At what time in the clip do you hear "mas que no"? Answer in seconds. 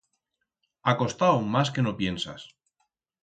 1.57-1.93